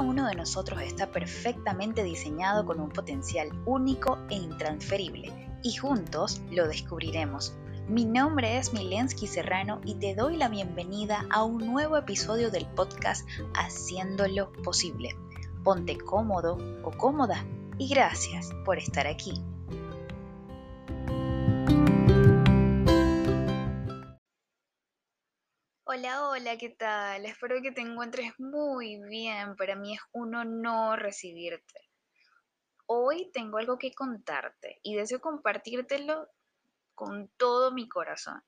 [0.00, 6.66] uno de nosotros está perfectamente diseñado con un potencial único e intransferible y juntos lo
[6.66, 7.54] descubriremos.
[7.88, 12.66] Mi nombre es Milensky Serrano y te doy la bienvenida a un nuevo episodio del
[12.66, 15.16] podcast Haciéndolo Posible.
[15.64, 17.44] Ponte cómodo o cómoda
[17.78, 19.42] y gracias por estar aquí.
[26.00, 27.26] Hola, hola, ¿qué tal?
[27.26, 29.54] Espero que te encuentres muy bien.
[29.54, 31.90] Para mí es un honor recibirte.
[32.86, 36.26] Hoy tengo algo que contarte y deseo compartírtelo
[36.94, 38.42] con todo mi corazón.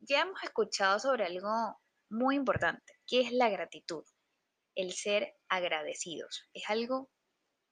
[0.00, 4.04] Ya hemos escuchado sobre algo muy importante, que es la gratitud,
[4.74, 6.50] el ser agradecidos.
[6.54, 7.08] Es algo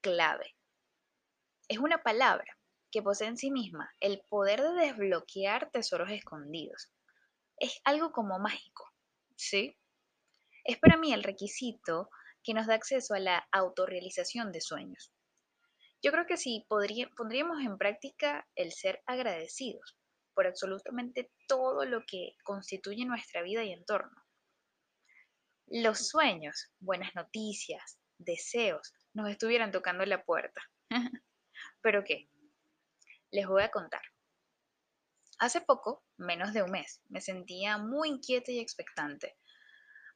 [0.00, 0.56] clave.
[1.68, 2.58] Es una palabra
[2.90, 6.95] que posee en sí misma el poder de desbloquear tesoros escondidos
[7.58, 8.92] es algo como mágico,
[9.36, 9.76] ¿sí?
[10.64, 12.10] Es para mí el requisito
[12.42, 15.12] que nos da acceso a la autorrealización de sueños.
[16.02, 19.96] Yo creo que sí pondríamos en práctica el ser agradecidos
[20.34, 24.22] por absolutamente todo lo que constituye nuestra vida y entorno.
[25.66, 30.60] Los sueños, buenas noticias, deseos, nos estuvieran tocando la puerta.
[31.80, 32.28] ¿Pero qué?
[33.30, 34.02] Les voy a contar.
[35.38, 39.36] Hace poco, menos de un mes, me sentía muy inquieta y expectante.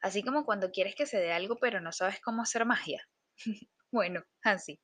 [0.00, 3.06] Así como cuando quieres que se dé algo pero no sabes cómo hacer magia.
[3.90, 4.80] bueno, así.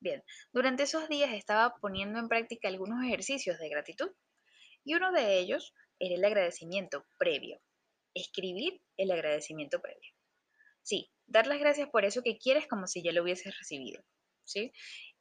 [0.00, 4.10] Bien, durante esos días estaba poniendo en práctica algunos ejercicios de gratitud
[4.84, 7.60] y uno de ellos era el agradecimiento previo.
[8.12, 10.12] Escribir el agradecimiento previo.
[10.82, 14.02] Sí, dar las gracias por eso que quieres como si ya lo hubieses recibido.
[14.44, 14.72] ¿Sí?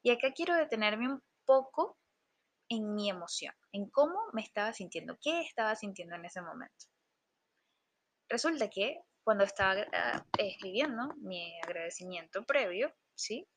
[0.01, 1.97] Y acá quiero detenerme un poco
[2.69, 6.85] en mi emoción, en cómo me estaba sintiendo, qué estaba sintiendo en ese momento.
[8.29, 13.47] Resulta que cuando estaba ah, escribiendo mi agradecimiento previo, ¿sí?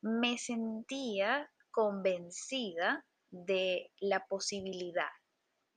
[0.00, 5.10] Me sentía convencida de la posibilidad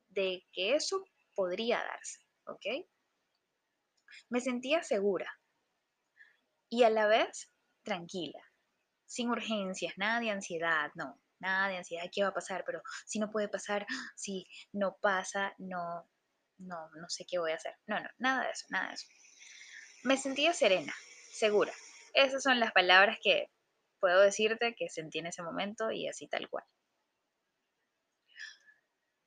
[0.10, 1.04] de que eso
[1.36, 2.86] podría darse, ¿ok?
[4.30, 5.32] Me sentía segura
[6.70, 7.52] y a la vez
[7.84, 8.42] tranquila,
[9.06, 12.64] sin urgencias, nada de ansiedad, no nada de ansiedad, ¿qué va a pasar?
[12.66, 16.10] Pero si no puede pasar, si no pasa, no,
[16.58, 17.76] no, no sé qué voy a hacer.
[17.86, 19.08] No, no, nada de eso, nada de eso.
[20.04, 20.94] Me sentía serena,
[21.32, 21.72] segura.
[22.14, 23.52] Esas son las palabras que
[24.00, 26.66] puedo decirte que sentí en ese momento y así tal cual.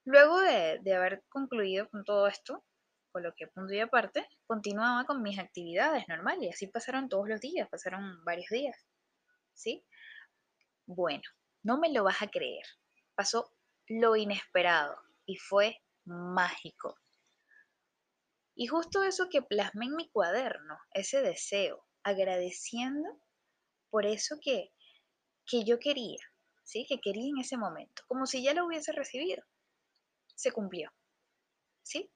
[0.05, 2.65] Luego de, de haber concluido con todo esto,
[3.11, 7.29] con lo que punto y aparte, continuaba con mis actividades normales y así pasaron todos
[7.29, 8.77] los días, pasaron varios días.
[9.55, 9.85] ¿Sí?
[10.87, 11.23] Bueno,
[11.67, 12.65] no me lo vas a creer.
[13.17, 13.53] Pasó
[13.89, 14.97] lo inesperado
[15.27, 16.97] y fue mágico.
[18.55, 23.21] Y justo eso que plasmé en mi cuaderno, ese deseo, agradeciendo
[23.91, 24.71] por eso que,
[25.45, 26.21] que yo quería,
[26.63, 26.87] ¿sí?
[26.89, 29.43] Que quería en ese momento, como si ya lo hubiese recibido.
[30.37, 30.93] Se cumplió,
[31.83, 32.13] ¿sí?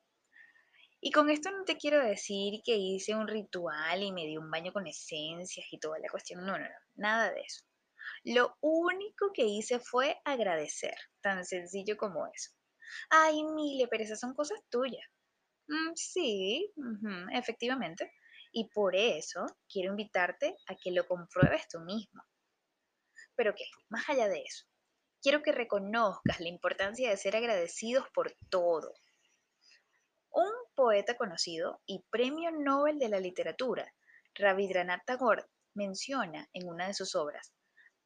[1.01, 4.51] Y con esto no te quiero decir que hice un ritual y me di un
[4.51, 6.47] baño con esencias y toda la cuestión.
[6.47, 7.65] No, no, no, nada de eso.
[8.25, 12.51] Lo único que hice fue agradecer, tan sencillo como eso.
[13.09, 15.05] Ay, Mile, pero esas son cosas tuyas.
[15.69, 16.73] Mm, sí,
[17.33, 18.13] efectivamente.
[18.53, 22.23] Y por eso quiero invitarte a que lo compruebes tú mismo.
[23.37, 24.67] Pero qué, más allá de eso,
[25.23, 28.93] quiero que reconozcas la importancia de ser agradecidos por todo.
[30.33, 33.93] Un poeta conocido y premio Nobel de la literatura,
[34.35, 35.45] Rabindranath Tagore,
[35.75, 37.53] menciona en una de sus obras,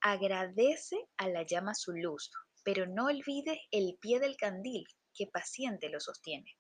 [0.07, 2.31] Agradece a la llama su luz,
[2.63, 6.59] pero no olvides el pie del candil que paciente lo sostiene.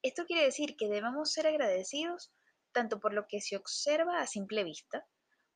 [0.00, 2.32] Esto quiere decir que debemos ser agradecidos
[2.72, 5.06] tanto por lo que se observa a simple vista,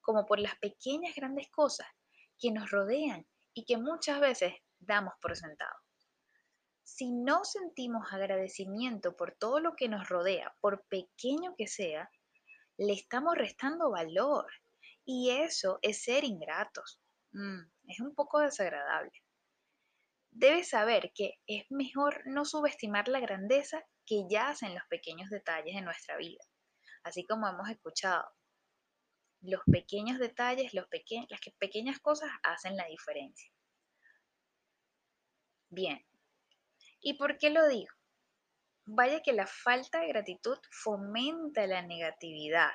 [0.02, 1.86] como por las pequeñas grandes cosas
[2.38, 5.78] que nos rodean y que muchas veces damos por sentado.
[6.82, 12.10] Si no sentimos agradecimiento por todo lo que nos rodea, por pequeño que sea,
[12.76, 14.44] le estamos restando valor
[15.04, 17.00] y eso es ser ingratos.
[17.32, 19.12] Mm, es un poco desagradable.
[20.30, 25.74] Debes saber que es mejor no subestimar la grandeza que yace en los pequeños detalles
[25.74, 26.42] de nuestra vida.
[27.02, 28.24] Así como hemos escuchado,
[29.42, 30.86] los pequeños detalles, las
[31.58, 33.50] pequeñas cosas hacen la diferencia.
[35.68, 36.04] Bien.
[37.00, 37.92] ¿Y por qué lo digo?
[38.86, 42.72] Vaya que la falta de gratitud fomenta la negatividad,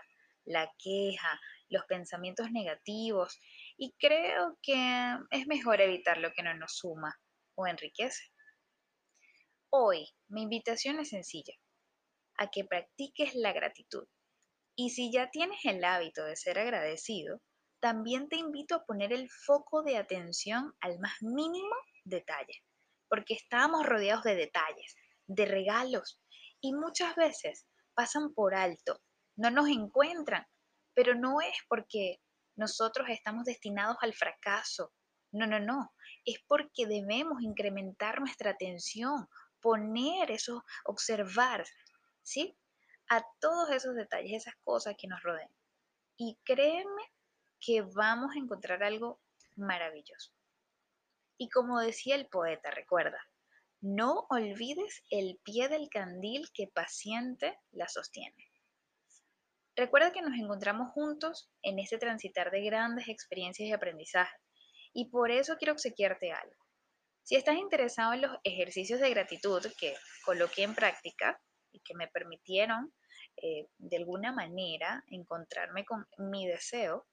[0.50, 3.40] la queja, los pensamientos negativos
[3.78, 7.20] y creo que es mejor evitar lo que no nos suma
[7.56, 8.24] o enriquece.
[9.70, 11.54] Hoy mi invitación es sencilla,
[12.36, 14.08] a que practiques la gratitud
[14.76, 17.42] Y si ya tienes el hábito de ser agradecido,
[17.80, 22.64] también te invito a poner el foco de atención al más mínimo detalle,
[23.08, 24.96] porque estamos rodeados de detalles,
[25.28, 26.20] de regalos,
[26.60, 29.00] y muchas veces pasan por alto,
[29.40, 30.46] no nos encuentran,
[30.94, 32.22] pero no es porque
[32.56, 34.92] nosotros estamos destinados al fracaso.
[35.32, 35.94] No, no, no.
[36.26, 39.30] Es porque debemos incrementar nuestra atención,
[39.62, 41.66] poner eso, observar,
[42.22, 42.58] ¿sí?
[43.10, 45.50] A todos esos detalles, esas cosas que nos rodean.
[46.18, 47.04] Y créeme
[47.62, 49.22] que vamos a encontrar algo
[49.56, 50.34] maravilloso.
[51.38, 53.20] Y como decía el poeta, recuerda,
[53.80, 58.49] no olvides el pie del candil que paciente la sostiene.
[59.80, 64.36] Recuerda que nos encontramos juntos en este transitar de grandes experiencias y aprendizaje.
[64.92, 66.66] Y por eso quiero obsequiarte algo.
[67.24, 69.96] Si estás interesado en los ejercicios de gratitud que
[70.26, 71.42] coloqué en práctica
[71.72, 72.94] y que me permitieron
[73.38, 77.08] eh, de alguna manera encontrarme con mi deseo,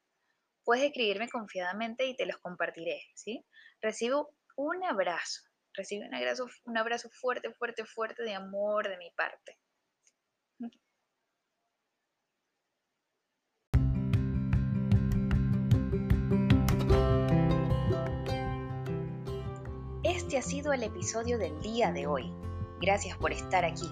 [0.65, 3.47] puedes escribirme confiadamente y te los compartiré, ¿sí?
[3.81, 5.43] Recibo un abrazo,
[5.73, 9.57] recibo un abrazo, un abrazo fuerte, fuerte, fuerte de amor de mi parte.
[20.37, 22.31] Ha sido el episodio del día de hoy.
[22.79, 23.89] Gracias por estar aquí.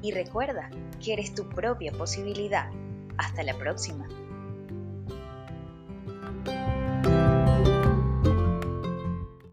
[0.00, 0.70] Y recuerda
[1.04, 2.70] que eres tu propia posibilidad.
[3.18, 4.08] Hasta la próxima.